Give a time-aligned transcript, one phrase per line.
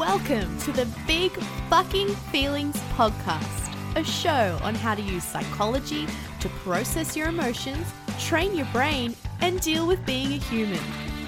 [0.00, 1.30] Welcome to the Big
[1.68, 6.06] Fucking Feelings Podcast, a show on how to use psychology
[6.40, 7.86] to process your emotions,
[8.18, 10.80] train your brain, and deal with being a human.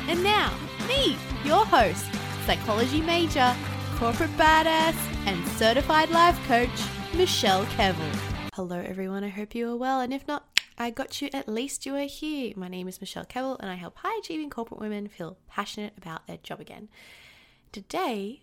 [0.09, 0.55] And now,
[0.89, 2.07] me, your host,
[2.47, 3.55] psychology major,
[3.97, 6.71] corporate badass, and certified life coach,
[7.15, 8.17] Michelle Kevill.
[8.55, 9.23] Hello, everyone.
[9.23, 10.47] I hope you are well, and if not,
[10.79, 11.29] I got you.
[11.35, 12.55] At least you are here.
[12.57, 16.27] My name is Michelle Kevill, and I help high achieving corporate women feel passionate about
[16.27, 16.89] their job again.
[17.71, 18.41] Today,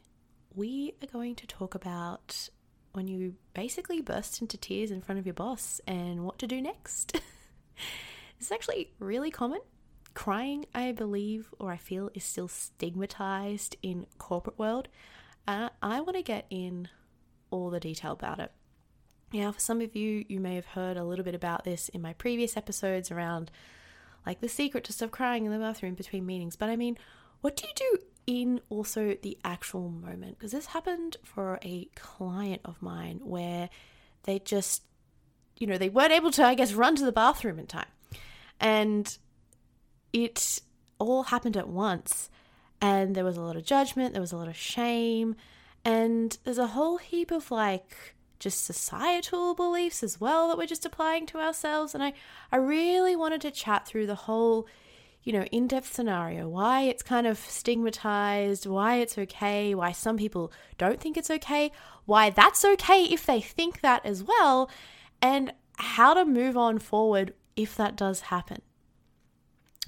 [0.56, 2.50] we are going to talk about
[2.94, 6.62] when you basically burst into tears in front of your boss and what to do
[6.62, 7.20] next.
[8.40, 9.62] it's actually really common.
[10.14, 14.88] Crying, I believe, or I feel, is still stigmatized in corporate world.
[15.48, 16.90] Uh, I want to get in
[17.52, 18.52] all the detail about it.
[19.32, 22.02] Now, for some of you, you may have heard a little bit about this in
[22.02, 23.52] my previous episodes around
[24.26, 26.56] like the secret to stop crying in the bathroom between meetings.
[26.56, 26.98] But I mean,
[27.42, 32.62] what do you do in also the actual moment because this happened for a client
[32.64, 33.72] of mine where
[34.24, 34.84] they just
[35.58, 37.88] you know they weren't able to i guess run to the bathroom in time.
[38.60, 39.18] And
[40.14, 40.62] it
[41.00, 42.30] all happened at once
[42.80, 45.36] and there was a lot of judgment there was a lot of shame
[45.84, 50.86] and there's a whole heap of like just societal beliefs as well that we're just
[50.86, 52.14] applying to ourselves and i
[52.52, 54.68] i really wanted to chat through the whole
[55.24, 60.18] you know, in depth scenario, why it's kind of stigmatized, why it's okay, why some
[60.18, 61.72] people don't think it's okay,
[62.06, 64.70] why that's okay if they think that as well,
[65.22, 68.62] and how to move on forward if that does happen.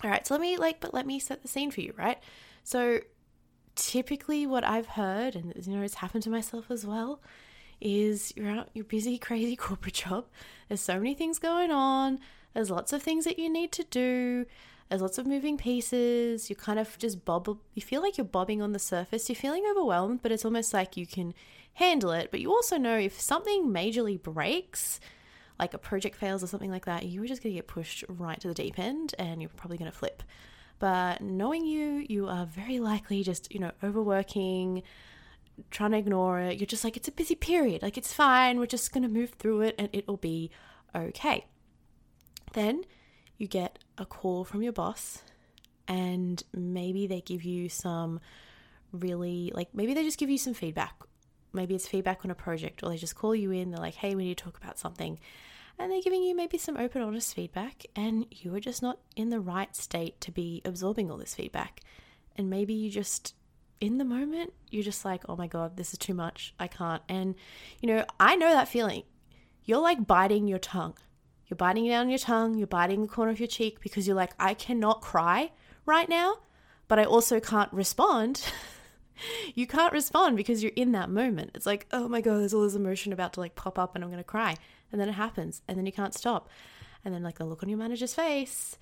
[0.03, 2.17] All right, so let me like, but let me set the scene for you, right?
[2.63, 2.99] So
[3.75, 7.21] typically, what I've heard, and you know, it's happened to myself as well,
[7.79, 10.25] is you're out, you're busy, crazy corporate job.
[10.67, 12.19] There's so many things going on.
[12.53, 14.45] There's lots of things that you need to do.
[14.91, 16.49] There's lots of moving pieces.
[16.49, 19.29] You kind of just bob, you feel like you're bobbing on the surface.
[19.29, 21.33] You're feeling overwhelmed, but it's almost like you can
[21.75, 22.29] handle it.
[22.29, 24.99] But you also know if something majorly breaks,
[25.57, 28.03] like a project fails or something like that, you are just going to get pushed
[28.09, 30.23] right to the deep end and you're probably going to flip.
[30.77, 34.83] But knowing you, you are very likely just, you know, overworking,
[35.69, 36.59] trying to ignore it.
[36.59, 37.81] You're just like, it's a busy period.
[37.81, 38.59] Like, it's fine.
[38.59, 40.51] We're just going to move through it and it'll be
[40.93, 41.45] okay.
[42.51, 42.83] Then
[43.37, 45.21] you get a call from your boss
[45.87, 48.19] and maybe they give you some
[48.91, 50.95] really like maybe they just give you some feedback.
[51.53, 54.15] Maybe it's feedback on a project or they just call you in they're like hey
[54.15, 55.19] we need to talk about something.
[55.79, 59.29] And they're giving you maybe some open honest feedback and you are just not in
[59.29, 61.81] the right state to be absorbing all this feedback.
[62.35, 63.35] And maybe you just
[63.79, 66.53] in the moment you're just like oh my god this is too much.
[66.59, 67.03] I can't.
[67.09, 67.35] And
[67.81, 69.03] you know i know that feeling.
[69.63, 70.95] You're like biting your tongue
[71.51, 74.31] you're biting down your tongue, you're biting the corner of your cheek because you're like,
[74.39, 75.51] I cannot cry
[75.85, 76.37] right now,
[76.87, 78.41] but I also can't respond.
[79.53, 81.51] you can't respond because you're in that moment.
[81.53, 84.03] It's like, oh my God, there's all this emotion about to like pop up and
[84.03, 84.55] I'm going to cry.
[84.93, 86.47] And then it happens and then you can't stop.
[87.03, 88.77] And then, like, the look on your manager's face,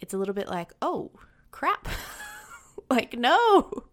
[0.00, 1.12] it's a little bit like, oh,
[1.52, 1.88] crap.
[2.90, 3.84] like, no.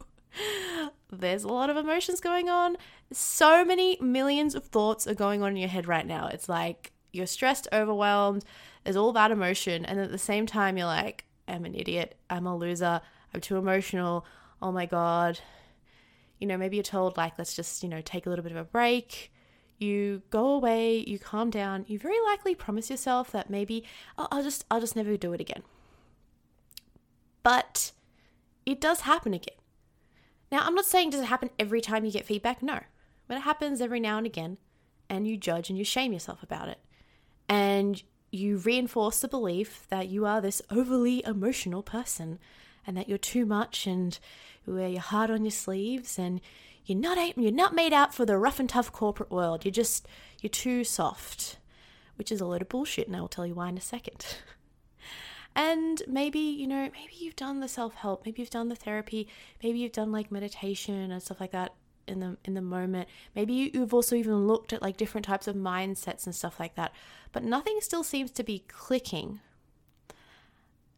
[1.11, 2.75] There's a lot of emotions going on.
[3.13, 6.27] So many millions of thoughts are going on in your head right now.
[6.27, 8.43] It's like, you're stressed, overwhelmed,
[8.83, 9.85] there's all that emotion.
[9.85, 13.01] And at the same time, you're like, I'm an idiot, I'm a loser,
[13.33, 14.25] I'm too emotional,
[14.61, 15.39] oh my God.
[16.39, 18.57] You know, maybe you're told, like, let's just, you know, take a little bit of
[18.57, 19.31] a break.
[19.79, 23.83] You go away, you calm down, you very likely promise yourself that maybe
[24.17, 25.61] oh, I'll just I'll just never do it again.
[27.43, 27.91] But
[28.65, 29.55] it does happen again.
[30.51, 32.63] Now, I'm not saying does it happen every time you get feedback?
[32.63, 32.79] No.
[33.27, 34.57] But it happens every now and again,
[35.09, 36.79] and you judge and you shame yourself about it
[37.49, 42.39] and you reinforce the belief that you are this overly emotional person
[42.85, 44.19] and that you're too much and
[44.65, 46.41] you wear your heart on your sleeves and
[46.85, 49.65] you're not you're not made out for the rough and tough corporate world.
[49.65, 50.07] You're just
[50.41, 51.57] you're too soft,
[52.15, 54.25] which is a load of bullshit, and I will tell you why in a second.
[55.55, 59.27] and maybe you know maybe you've done the self help, maybe you've done the therapy,
[59.61, 61.73] maybe you've done like meditation and stuff like that
[62.07, 63.07] in the in the moment.
[63.35, 66.93] Maybe you've also even looked at like different types of mindsets and stuff like that,
[67.31, 69.39] but nothing still seems to be clicking.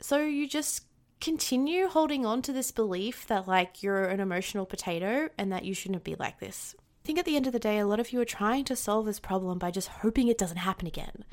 [0.01, 0.85] So you just
[1.19, 5.73] continue holding on to this belief that like you're an emotional potato and that you
[5.73, 6.75] shouldn't be like this.
[7.03, 8.75] I think at the end of the day, a lot of you are trying to
[8.75, 11.25] solve this problem by just hoping it doesn't happen again.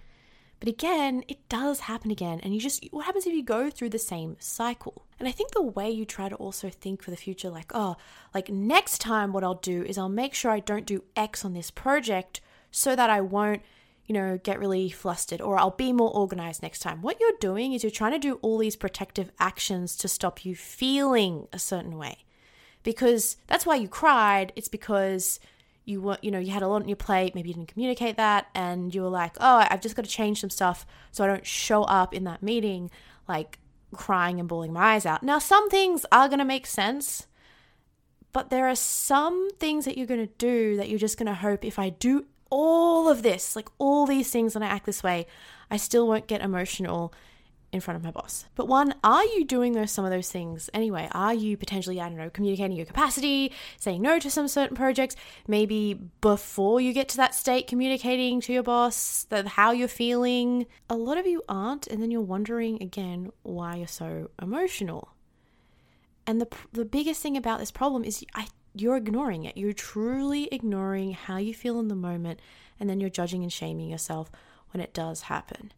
[0.58, 2.40] But again, it does happen again.
[2.42, 5.04] And you just, what happens if you go through the same cycle?
[5.18, 7.96] And I think the way you try to also think for the future, like, oh,
[8.34, 11.52] like next time, what I'll do is I'll make sure I don't do X on
[11.52, 13.62] this project so that I won't,
[14.06, 17.02] you know, get really flustered or I'll be more organized next time.
[17.02, 20.54] What you're doing is you're trying to do all these protective actions to stop you
[20.56, 22.24] feeling a certain way.
[22.86, 24.52] because that's why you cried.
[24.54, 25.40] It's because
[25.86, 27.34] you were, you know, you had a lot on your plate.
[27.34, 30.40] Maybe you didn't communicate that, and you were like, "Oh, I've just got to change
[30.40, 32.90] some stuff so I don't show up in that meeting
[33.28, 33.58] like
[33.94, 37.26] crying and bawling my eyes out." Now, some things are going to make sense,
[38.32, 41.34] but there are some things that you're going to do that you're just going to
[41.34, 45.02] hope if I do all of this, like all these things, and I act this
[45.02, 45.26] way,
[45.70, 47.14] I still won't get emotional
[47.72, 48.46] in front of my boss.
[48.54, 51.08] But one, are you doing those some of those things anyway?
[51.12, 55.16] Are you potentially, I don't know, communicating your capacity, saying no to some certain projects,
[55.46, 60.66] maybe before you get to that state, communicating to your boss that how you're feeling?
[60.88, 65.10] A lot of you aren't, and then you're wondering again why you're so emotional.
[66.26, 69.56] And the the biggest thing about this problem is I you're ignoring it.
[69.56, 72.40] You're truly ignoring how you feel in the moment,
[72.78, 74.30] and then you're judging and shaming yourself
[74.72, 75.72] when it does happen.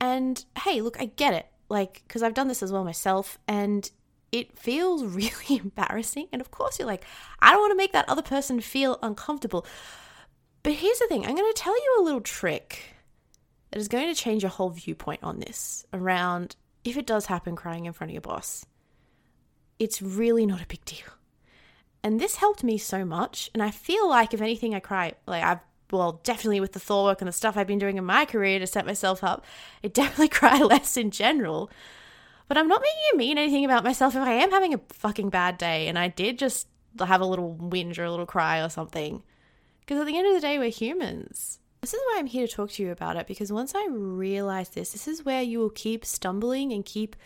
[0.00, 1.46] And hey, look, I get it.
[1.68, 3.88] Like, because I've done this as well myself, and
[4.32, 6.28] it feels really embarrassing.
[6.32, 7.04] And of course, you're like,
[7.40, 9.66] I don't want to make that other person feel uncomfortable.
[10.62, 12.94] But here's the thing I'm going to tell you a little trick
[13.70, 17.56] that is going to change your whole viewpoint on this around if it does happen
[17.56, 18.66] crying in front of your boss.
[19.78, 21.06] It's really not a big deal.
[22.02, 23.50] And this helped me so much.
[23.54, 25.12] And I feel like, if anything, I cry.
[25.26, 25.60] Like, I've
[25.92, 28.58] well, definitely with the thought work and the stuff I've been doing in my career
[28.58, 29.44] to set myself up,
[29.84, 31.70] I definitely cry less in general.
[32.48, 35.30] But I'm not making it mean anything about myself if I am having a fucking
[35.30, 36.66] bad day and I did just
[36.98, 39.22] have a little whinge or a little cry or something.
[39.80, 41.60] Because at the end of the day, we're humans.
[41.80, 44.70] This is why I'm here to talk to you about it because once I realize
[44.70, 47.16] this, this is where you will keep stumbling and keep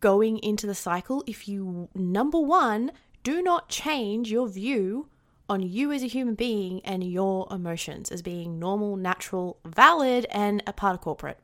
[0.00, 2.90] going into the cycle if you, number one,
[3.22, 5.08] do not change your view
[5.48, 10.62] on you as a human being and your emotions as being normal, natural, valid, and
[10.66, 11.38] a part of corporate.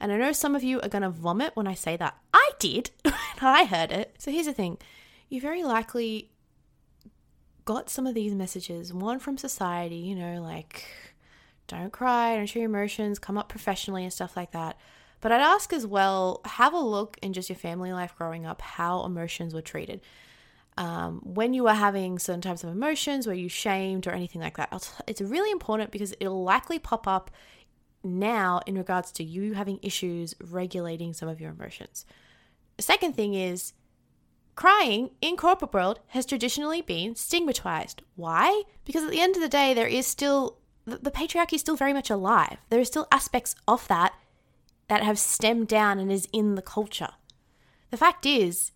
[0.00, 2.16] And I know some of you are going to vomit when I say that.
[2.32, 2.90] I did
[3.40, 4.16] I heard it.
[4.18, 4.78] So here's the thing
[5.28, 6.30] you very likely
[7.64, 10.86] got some of these messages, one from society, you know, like
[11.68, 14.76] don't cry, don't show your emotions, come up professionally and stuff like that.
[15.20, 18.60] But I'd ask as well, have a look in just your family life growing up,
[18.62, 20.00] how emotions were treated
[20.80, 24.56] um, when you are having certain types of emotions, were you shamed or anything like
[24.56, 24.72] that.
[25.06, 27.30] It's really important because it'll likely pop up
[28.02, 32.06] now in regards to you having issues regulating some of your emotions.
[32.78, 33.74] The second thing is
[34.54, 38.00] crying in corporate world has traditionally been stigmatized.
[38.16, 38.62] Why?
[38.86, 40.56] Because at the end of the day, there is still
[40.86, 42.56] the patriarchy is still very much alive.
[42.70, 44.14] There are still aspects of that
[44.88, 47.10] that have stemmed down and is in the culture.
[47.90, 48.72] The fact is,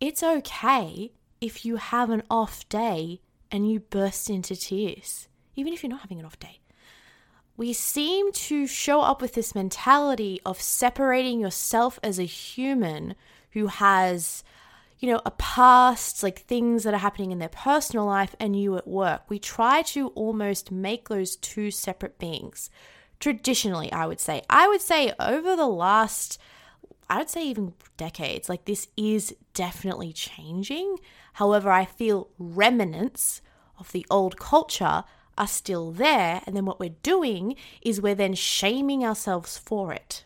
[0.00, 5.82] it's okay if you have an off day and you burst into tears, even if
[5.82, 6.60] you're not having an off day.
[7.56, 13.14] We seem to show up with this mentality of separating yourself as a human
[13.52, 14.44] who has,
[14.98, 18.76] you know, a past, like things that are happening in their personal life, and you
[18.76, 19.22] at work.
[19.30, 22.68] We try to almost make those two separate beings.
[23.20, 24.42] Traditionally, I would say.
[24.50, 26.38] I would say over the last
[27.08, 28.48] I would say even decades.
[28.48, 30.96] Like this is definitely changing.
[31.34, 33.42] However, I feel remnants
[33.78, 35.04] of the old culture
[35.38, 36.42] are still there.
[36.46, 40.24] And then what we're doing is we're then shaming ourselves for it.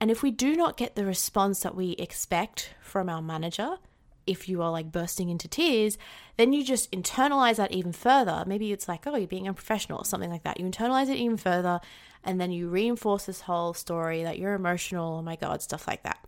[0.00, 3.78] And if we do not get the response that we expect from our manager,
[4.26, 5.98] if you are like bursting into tears,
[6.36, 8.44] then you just internalize that even further.
[8.46, 10.58] Maybe it's like, oh, you're being unprofessional or something like that.
[10.60, 11.80] You internalize it even further,
[12.24, 16.02] and then you reinforce this whole story that you're emotional, oh my God, stuff like
[16.04, 16.18] that.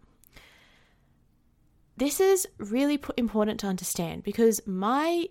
[1.97, 5.29] This is really important to understand because my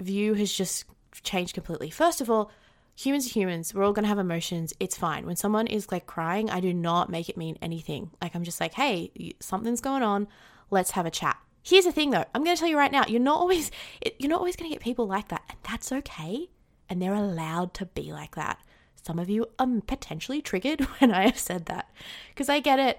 [0.00, 0.84] view has just
[1.22, 1.90] changed completely.
[1.90, 2.50] First of all,
[2.96, 3.72] humans are humans.
[3.72, 4.74] We're all going to have emotions.
[4.80, 5.24] It's fine.
[5.24, 8.10] When someone is like crying, I do not make it mean anything.
[8.20, 10.26] Like, I'm just like, hey, something's going on.
[10.70, 11.38] Let's have a chat.
[11.62, 13.70] Here's the thing though, I'm going to tell you right now, you're not always
[14.18, 16.48] you're not always going to get people like that, and that's okay.
[16.88, 18.58] And they're allowed to be like that.
[19.02, 21.90] Some of you are potentially triggered when I have said that
[22.30, 22.98] because I get it.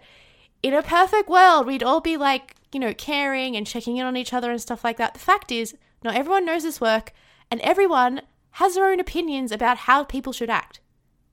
[0.63, 4.15] In a perfect world, we'd all be like, you know, caring and checking in on
[4.15, 5.13] each other and stuff like that.
[5.13, 7.13] The fact is, not everyone knows this work,
[7.49, 8.21] and everyone
[8.55, 10.79] has their own opinions about how people should act.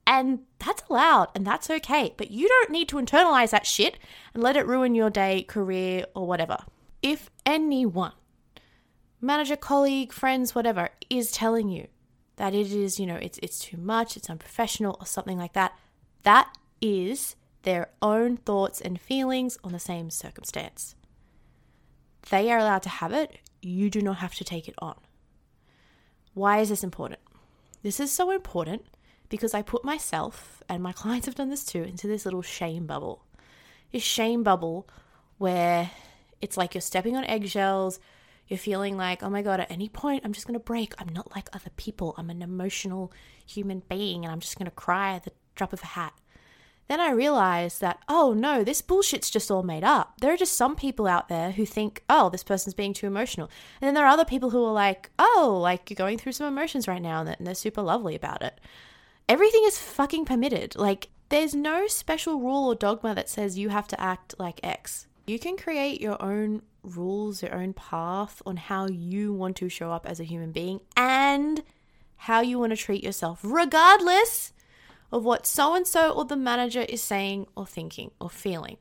[0.07, 2.15] And that's allowed and that's okay.
[2.17, 3.99] But you don't need to internalize that shit
[4.33, 6.59] and let it ruin your day, career, or whatever.
[7.03, 8.13] If anyone,
[9.21, 11.87] manager, colleague, friends, whatever, is telling you
[12.37, 15.77] that it is, you know, it's it's too much, it's unprofessional or something like that,
[16.23, 20.95] that is their own thoughts and feelings on the same circumstance.
[22.31, 24.97] They are allowed to have it, you do not have to take it on.
[26.35, 27.21] Why is this important?
[27.83, 28.83] This is so important
[29.29, 32.87] because I put myself, and my clients have done this too, into this little shame
[32.87, 33.25] bubble.
[33.93, 34.89] This shame bubble
[35.39, 35.91] where
[36.41, 38.01] it's like you're stepping on eggshells,
[38.49, 40.95] You're feeling like, oh my God, at any point, I'm just going to break.
[40.99, 42.15] I'm not like other people.
[42.17, 43.13] I'm an emotional
[43.47, 46.15] human being and I'm just going to cry at the drop of a hat.
[46.89, 50.15] Then I realized that, oh no, this bullshit's just all made up.
[50.23, 53.51] There are just some people out there who think, oh, this person's being too emotional.
[53.83, 56.47] And then there are other people who are like, oh, like you're going through some
[56.47, 58.59] emotions right now and they're super lovely about it.
[59.29, 60.75] Everything is fucking permitted.
[60.77, 65.07] Like, there's no special rule or dogma that says you have to act like X.
[65.29, 69.93] You can create your own rules, your own path on how you want to show
[69.93, 71.63] up as a human being and
[72.17, 74.55] how you want to treat yourself, regardless
[75.13, 78.79] of what so and so or the manager is saying or thinking or feeling.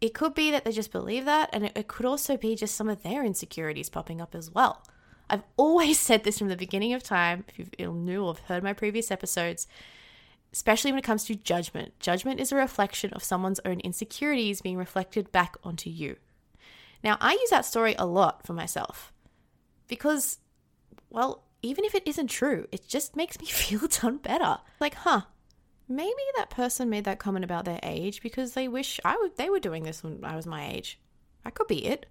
[0.00, 2.88] It could be that they just believe that, and it, could also be just some
[2.88, 4.82] of their insecurities popping up as well.
[5.28, 7.44] I've always said this from the beginning of time.
[7.58, 9.66] If you knew or have heard my previous episodes,
[10.54, 11.98] especially when it comes to judgment.
[11.98, 16.14] Judgment is a reflection of someone's own insecurities being reflected back onto you.
[17.02, 19.12] Now, I use that story a lot for myself
[19.88, 20.38] because,
[21.10, 24.58] well, even if it isn't true, it just makes me feel done better.
[24.78, 25.22] Like, huh,
[25.88, 29.50] maybe that person made that comment about their age because they wish I would they
[29.50, 31.00] were doing this when I was my age.
[31.42, 32.06] That could be it.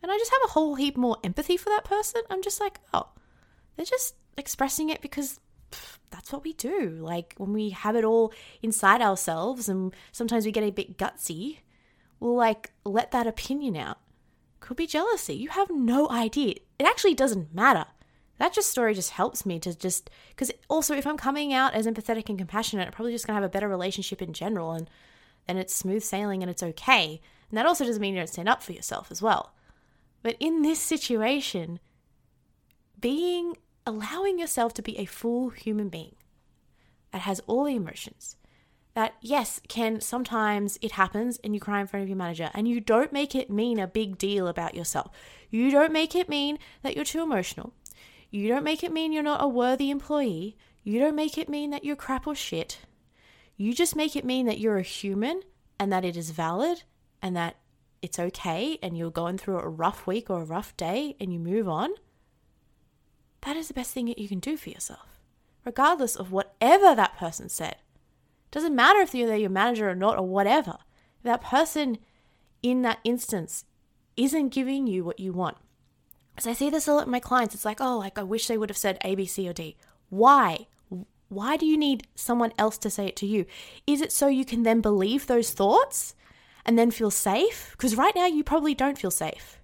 [0.00, 2.22] And I just have a whole heap more empathy for that person.
[2.30, 3.08] I'm just like, oh,
[3.74, 5.40] they're just expressing it because
[6.10, 6.98] that's what we do.
[7.00, 11.58] Like when we have it all inside ourselves and sometimes we get a bit gutsy,
[12.20, 13.98] we'll like let that opinion out.
[14.60, 15.34] Could be jealousy.
[15.34, 16.54] You have no idea.
[16.78, 17.86] It actually doesn't matter
[18.42, 21.86] that just story just helps me to just because also if I'm coming out as
[21.86, 24.90] empathetic and compassionate, I'm probably just gonna have a better relationship in general, and
[25.46, 27.20] then it's smooth sailing and it's okay.
[27.48, 29.54] And that also doesn't mean you don't stand up for yourself as well.
[30.24, 31.78] But in this situation,
[33.00, 36.14] being allowing yourself to be a full human being
[37.12, 38.36] that has all the emotions,
[38.94, 42.68] that yes, can sometimes it happens and you cry in front of your manager and
[42.68, 45.10] you don't make it mean a big deal about yourself.
[45.50, 47.72] You don't make it mean that you're too emotional.
[48.30, 50.56] You don't make it mean you're not a worthy employee.
[50.82, 52.80] You don't make it mean that you're crap or shit.
[53.56, 55.42] You just make it mean that you're a human
[55.78, 56.82] and that it is valid
[57.20, 57.56] and that
[58.00, 61.38] it's okay and you're going through a rough week or a rough day and you
[61.38, 61.90] move on.
[63.42, 65.20] That is the best thing that you can do for yourself,
[65.64, 67.76] regardless of whatever that person said.
[68.50, 70.78] Doesn't matter if they're your manager or not or whatever.
[71.18, 71.98] If that person
[72.62, 73.64] in that instance
[74.16, 75.56] isn't giving you what you want,
[76.36, 78.46] as I see this a lot with my clients, it's like, oh, like I wish
[78.46, 79.76] they would have said A, B, C, or D.
[80.08, 80.66] Why?
[81.28, 83.46] Why do you need someone else to say it to you?
[83.86, 86.14] Is it so you can then believe those thoughts
[86.64, 87.70] and then feel safe?
[87.72, 89.58] Because right now you probably don't feel safe.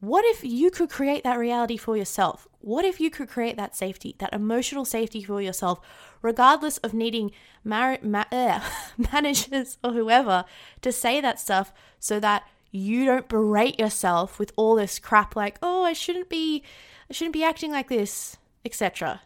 [0.00, 2.46] What if you could create that reality for yourself?
[2.60, 5.80] What if you could create that safety, that emotional safety for yourself,
[6.22, 7.32] regardless of needing
[7.64, 8.60] mar- ma- uh,
[9.12, 10.44] managers or whoever
[10.82, 15.58] to say that stuff so that you don't berate yourself with all this crap like,
[15.62, 16.62] "Oh, I shouldn't be
[17.10, 19.22] I shouldn't be acting like this," etc.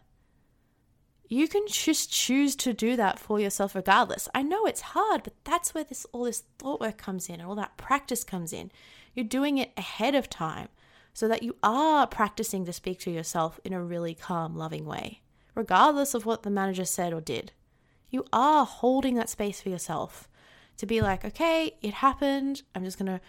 [1.29, 4.29] You can just choose to do that for yourself regardless.
[4.35, 7.49] I know it's hard, but that's where this all this thought work comes in and
[7.49, 8.71] all that practice comes in.
[9.15, 10.69] You're doing it ahead of time
[11.13, 15.21] so that you are practicing to speak to yourself in a really calm, loving way,
[15.55, 17.53] regardless of what the manager said or did.
[18.11, 20.29] You are holding that space for yourself
[20.79, 22.63] to be like, okay, it happened.
[22.75, 23.21] I'm just going to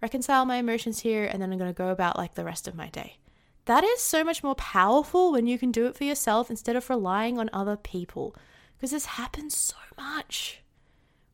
[0.00, 2.74] reconcile my emotions here and then I'm going to go about like the rest of
[2.74, 3.18] my day.
[3.66, 6.90] That is so much more powerful when you can do it for yourself instead of
[6.90, 8.34] relying on other people
[8.76, 10.61] because this happens so much.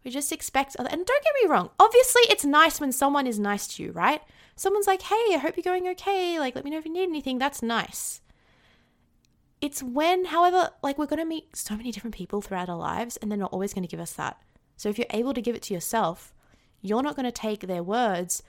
[0.05, 3.39] We just expect other, and don't get me wrong, obviously it's nice when someone is
[3.39, 4.23] nice to you, right?
[4.57, 6.39] Someone's like, hey, I hope you're going okay.
[6.39, 7.39] Like, let me know if you need anything.
[7.39, 8.21] That's nice.
[9.61, 13.17] It's when, however, like we're going to meet so many different people throughout our lives
[13.17, 14.41] and they're not always going to give us that.
[14.77, 16.33] So if you're able to give it to yourself,
[16.81, 18.43] you're not going to take their words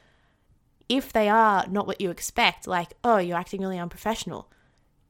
[0.87, 4.51] if they are not what you expect, like, oh, you're acting really unprofessional.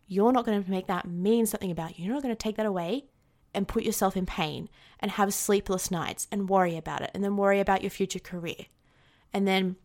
[0.08, 2.06] You're not going to make that mean something about you.
[2.06, 3.06] You're not going to take that away
[3.54, 7.38] and put yourself in pain and have sleepless nights and worry about it and then
[7.38, 8.66] worry about your future career.
[9.34, 9.78] And then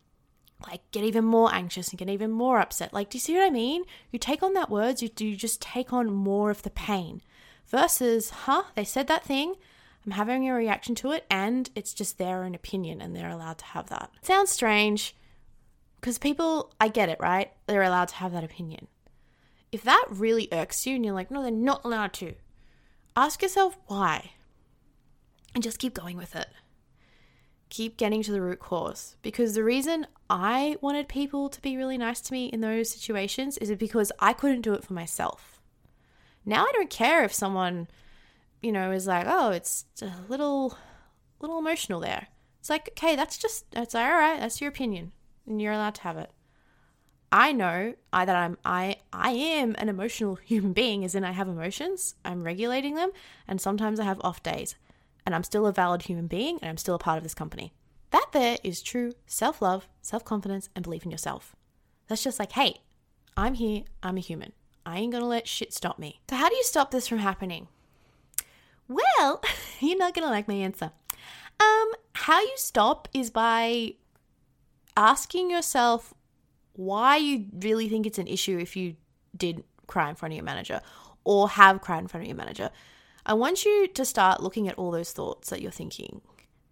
[0.66, 2.92] like get even more anxious and get even more upset.
[2.92, 3.84] Like, do you see what I mean?
[4.10, 7.22] You take on that words, you do just take on more of the pain.
[7.66, 9.54] Versus, huh, they said that thing,
[10.04, 13.58] I'm having a reaction to it and it's just their own opinion and they're allowed
[13.58, 14.10] to have that.
[14.22, 15.14] Sounds strange
[16.00, 17.50] because people, I get it, right?
[17.66, 18.86] They're allowed to have that opinion.
[19.72, 22.34] If that really irks you and you're like, no, they're not allowed to,
[23.16, 24.32] ask yourself why
[25.54, 26.48] and just keep going with it.
[27.68, 31.98] Keep getting to the root cause because the reason I wanted people to be really
[31.98, 35.60] nice to me in those situations is because I couldn't do it for myself.
[36.44, 37.88] Now I don't care if someone
[38.64, 40.78] you know, is like, oh, it's a little,
[41.38, 42.28] little emotional there.
[42.60, 44.40] It's like, okay, that's just, that's all right.
[44.40, 45.12] That's your opinion,
[45.46, 46.30] and you're allowed to have it.
[47.34, 51.32] I know I, that I'm I I am an emotional human being, as in I
[51.32, 52.14] have emotions.
[52.24, 53.10] I'm regulating them,
[53.48, 54.76] and sometimes I have off days,
[55.26, 57.72] and I'm still a valid human being, and I'm still a part of this company.
[58.12, 61.56] That there is true self love, self confidence, and belief in yourself.
[62.06, 62.82] That's just like, hey,
[63.36, 63.82] I'm here.
[64.00, 64.52] I'm a human.
[64.86, 66.20] I ain't gonna let shit stop me.
[66.30, 67.66] So how do you stop this from happening?
[68.86, 69.42] Well,
[69.80, 70.92] you're not gonna like my answer.
[71.58, 73.94] Um, how you stop is by
[74.96, 76.14] asking yourself
[76.74, 78.96] why you really think it's an issue if you
[79.36, 80.80] did cry in front of your manager
[81.24, 82.70] or have cried in front of your manager.
[83.26, 86.20] I want you to start looking at all those thoughts that you're thinking.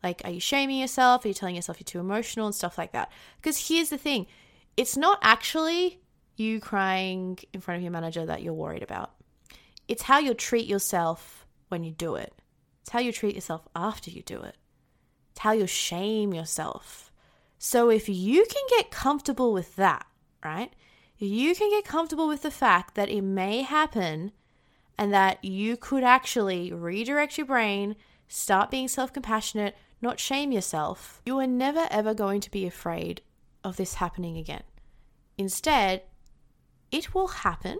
[0.02, 1.24] Like, are you shaming yourself?
[1.24, 3.10] Are you telling yourself you're too emotional and stuff like that?
[3.36, 4.26] Because here's the thing
[4.76, 6.00] it's not actually
[6.36, 9.12] you crying in front of your manager that you're worried about.
[9.86, 12.34] It's how you treat yourself when you do it.
[12.82, 14.56] It's how you treat yourself after you do it.
[15.30, 17.11] It's how you shame yourself.
[17.64, 20.04] So if you can get comfortable with that,
[20.44, 20.72] right?
[21.16, 24.32] You can get comfortable with the fact that it may happen
[24.98, 27.94] and that you could actually redirect your brain,
[28.26, 31.22] start being self compassionate, not shame yourself.
[31.24, 33.22] You are never ever going to be afraid
[33.62, 34.64] of this happening again.
[35.38, 36.02] Instead,
[36.90, 37.78] it will happen,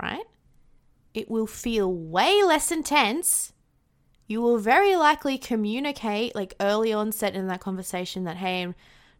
[0.00, 0.26] right?
[1.14, 3.51] It will feel way less intense.
[4.26, 8.74] You will very likely communicate, like early onset in that conversation, that, hey, I'm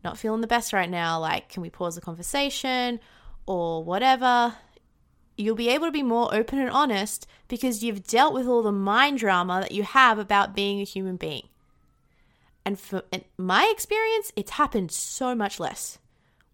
[0.04, 1.18] not feeling the best right now.
[1.18, 3.00] Like, can we pause the conversation
[3.46, 4.54] or whatever?
[5.36, 8.72] You'll be able to be more open and honest because you've dealt with all the
[8.72, 11.48] mind drama that you have about being a human being.
[12.64, 13.02] And for
[13.36, 15.98] my experience, it's happened so much less.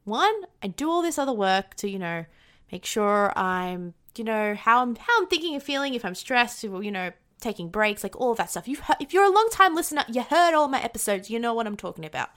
[0.05, 2.25] One, I do all this other work to, you know,
[2.73, 6.65] make sure I'm, you know, how I'm how I'm thinking and feeling if I'm stressed,
[6.65, 8.69] you know, taking breaks, like all that stuff.
[8.69, 11.55] You've heard, if you're a long time listener, you heard all my episodes, you know
[11.55, 12.31] what I'm talking about.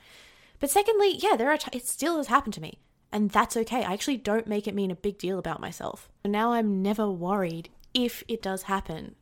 [0.59, 2.79] But secondly, yeah, there are t- it still has happened to me,
[3.11, 3.83] and that's okay.
[3.83, 6.09] I actually don't make it mean a big deal about myself.
[6.23, 9.15] Now I'm never worried if it does happen.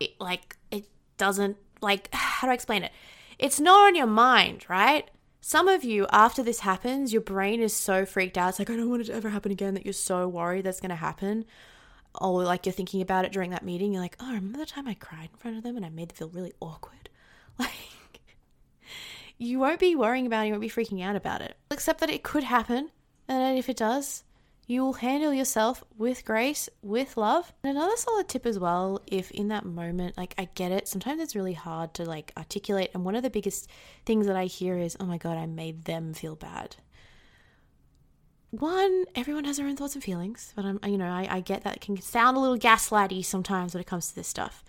[0.00, 2.92] It, like it doesn't like how do I explain it?
[3.38, 5.08] It's not on your mind, right?
[5.40, 8.50] Some of you, after this happens, your brain is so freaked out.
[8.50, 10.80] It's like, I don't want it to ever happen again that you're so worried that's
[10.80, 11.44] going to happen.
[12.14, 13.92] Or like you're thinking about it during that meeting.
[13.92, 16.08] You're like, oh, remember the time I cried in front of them and I made
[16.08, 17.08] them feel really awkward?
[17.58, 18.20] Like,
[19.36, 21.56] you won't be worrying about it, you won't be freaking out about it.
[21.70, 22.90] Except that it could happen.
[23.28, 24.22] And if it does,
[24.68, 27.52] you will handle yourself with grace, with love.
[27.64, 31.22] And another solid tip as well, if in that moment, like I get it, sometimes
[31.22, 32.90] it's really hard to like articulate.
[32.92, 33.68] And one of the biggest
[34.04, 36.76] things that I hear is, oh my God, I made them feel bad.
[38.50, 41.64] One, everyone has their own thoughts and feelings, but I'm, you know, I, I get
[41.64, 44.64] that it can sound a little gaslighty sometimes when it comes to this stuff.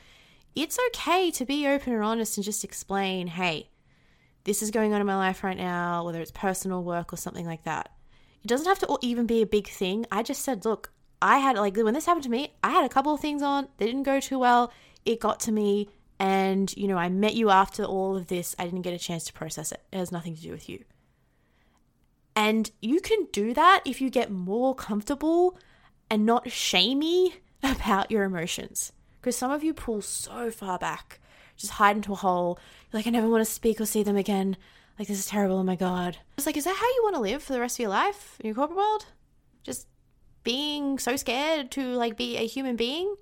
[0.55, 3.69] It's okay to be open and honest and just explain, hey,
[4.43, 7.45] this is going on in my life right now, whether it's personal work or something
[7.45, 7.91] like that
[8.43, 10.05] it doesn't have to even be a big thing.
[10.11, 12.89] I just said, look, I had like when this happened to me, I had a
[12.89, 13.67] couple of things on.
[13.77, 14.71] They didn't go too well.
[15.05, 15.89] It got to me
[16.19, 18.55] and you know, I met you after all of this.
[18.57, 19.81] I didn't get a chance to process it.
[19.91, 20.83] It has nothing to do with you.
[22.39, 25.59] And you can do that if you get more comfortable
[26.09, 28.93] and not shamey about your emotions.
[29.19, 31.19] Because some of you pull so far back,
[31.57, 32.57] just hide into a hole.
[32.85, 34.55] You're like, I never want to speak or see them again.
[34.97, 35.57] Like, this is terrible.
[35.57, 36.17] Oh my God.
[36.37, 38.37] It's like, is that how you want to live for the rest of your life
[38.39, 39.07] in your corporate world?
[39.63, 39.87] Just
[40.45, 43.13] being so scared to like be a human being?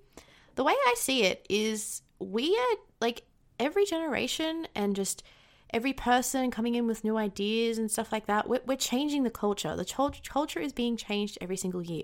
[0.54, 3.24] The way I see it is we are like
[3.60, 5.24] every generation and just
[5.72, 8.48] every person coming in with new ideas and stuff like that.
[8.48, 9.76] We're, we're changing the culture.
[9.76, 12.04] The culture is being changed every single year.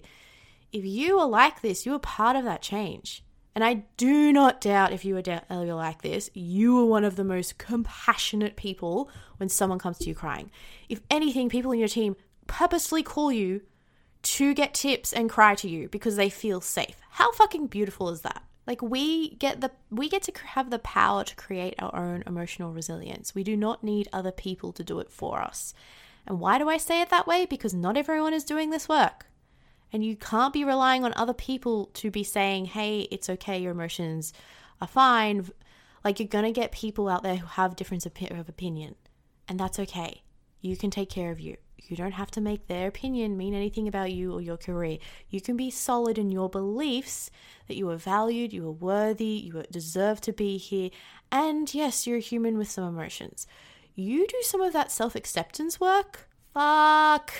[0.71, 3.23] If you are like this, you are part of that change.
[3.55, 7.23] And I do not doubt if you are like this, you are one of the
[7.23, 10.49] most compassionate people when someone comes to you crying.
[10.89, 12.15] If anything, people in your team
[12.47, 13.61] purposely call you
[14.23, 16.95] to get tips and cry to you because they feel safe.
[17.11, 18.42] How fucking beautiful is that?
[18.65, 22.71] Like we get the we get to have the power to create our own emotional
[22.71, 23.35] resilience.
[23.35, 25.73] We do not need other people to do it for us.
[26.25, 27.45] And why do I say it that way?
[27.45, 29.27] Because not everyone is doing this work.
[29.91, 33.71] And you can't be relying on other people to be saying, hey, it's okay, your
[33.71, 34.33] emotions
[34.81, 35.49] are fine.
[36.03, 38.13] Like, you're going to get people out there who have difference of
[38.49, 38.95] opinion,
[39.47, 40.23] and that's okay.
[40.61, 41.57] You can take care of you.
[41.87, 44.97] You don't have to make their opinion mean anything about you or your career.
[45.29, 47.29] You can be solid in your beliefs
[47.67, 50.89] that you are valued, you are worthy, you deserve to be here,
[51.31, 53.47] and yes, you're a human with some emotions.
[53.95, 56.27] You do some of that self acceptance work.
[56.53, 57.33] Fuck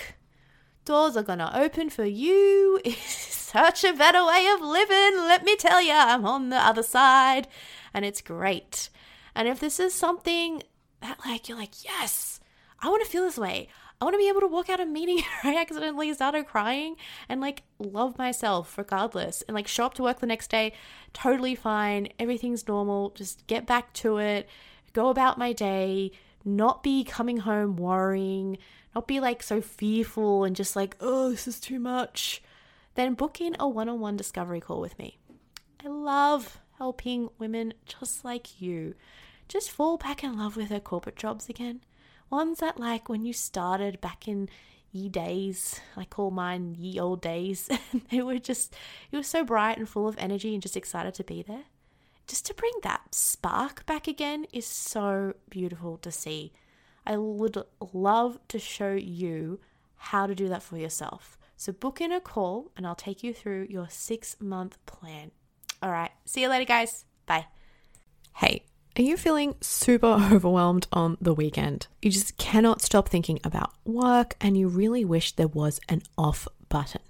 [0.84, 2.80] doors are gonna open for you.
[2.84, 5.16] It's such a better way of living.
[5.18, 7.46] Let me tell you, I'm on the other side
[7.92, 8.90] and it's great.
[9.34, 10.64] And if this is something
[11.00, 12.40] that, like, you're like, yes,
[12.80, 13.68] I wanna feel this way,
[14.00, 16.96] I want to be able to walk out of meeting I accidentally started crying
[17.28, 20.72] and like love myself regardless and like show up to work the next day
[21.14, 22.08] totally fine.
[22.18, 23.10] Everything's normal.
[23.10, 24.48] Just get back to it.
[24.92, 26.10] Go about my day.
[26.44, 28.58] Not be coming home worrying.
[28.94, 32.42] Not be like so fearful and just like, oh, this is too much.
[32.96, 35.18] Then book in a one on one discovery call with me.
[35.84, 38.94] I love helping women just like you
[39.48, 41.80] just fall back in love with their corporate jobs again
[42.34, 44.48] ones that like when you started back in
[44.92, 47.68] ye days, I call mine ye old days,
[48.10, 48.74] they were just,
[49.10, 51.64] it was so bright and full of energy and just excited to be there.
[52.26, 56.52] Just to bring that spark back again is so beautiful to see.
[57.06, 59.60] I would love to show you
[59.96, 61.36] how to do that for yourself.
[61.56, 65.32] So book in a call and I'll take you through your six month plan.
[65.82, 66.10] All right.
[66.24, 67.04] See you later, guys.
[67.26, 67.46] Bye.
[68.36, 68.64] Hey,
[68.96, 71.88] are you feeling super overwhelmed on the weekend?
[72.00, 76.46] You just cannot stop thinking about work and you really wish there was an off
[76.68, 77.00] button.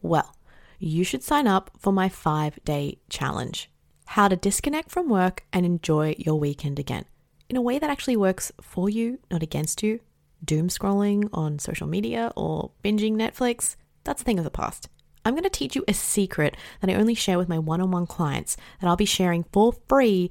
[0.00, 0.36] Well,
[0.78, 3.70] you should sign up for my five day challenge
[4.06, 7.04] how to disconnect from work and enjoy your weekend again
[7.48, 10.00] in a way that actually works for you, not against you.
[10.44, 14.88] Doom scrolling on social media or binging Netflix, that's a thing of the past.
[15.24, 17.90] I'm going to teach you a secret that I only share with my one on
[17.90, 20.30] one clients that I'll be sharing for free